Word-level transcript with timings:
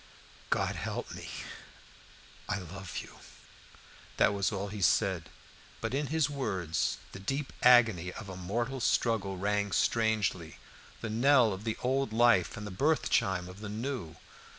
"God 0.49 0.77
help 0.77 1.13
me 1.13 1.29
I 2.49 2.57
love 2.57 2.97
you." 3.03 3.19
That 4.17 4.33
was 4.33 4.51
all 4.51 4.69
he 4.69 4.81
said, 4.81 5.29
but 5.79 5.93
in 5.93 6.07
his 6.07 6.27
words 6.27 6.97
the 7.11 7.19
deep 7.19 7.53
agony 7.61 8.11
of 8.13 8.27
a 8.27 8.35
mortal 8.35 8.79
struggle 8.79 9.37
rang 9.37 9.71
strangely 9.71 10.57
the 11.01 11.11
knell 11.11 11.53
of 11.53 11.65
the 11.65 11.77
old 11.83 12.13
life 12.13 12.57
and 12.57 12.65
the 12.65 12.71
birth 12.71 13.11
chime 13.11 13.47
of 13.47 13.59
the 13.59 13.69
new. 13.69 14.15